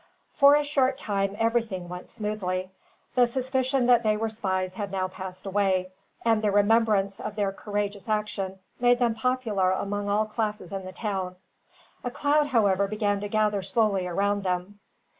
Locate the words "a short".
0.55-0.97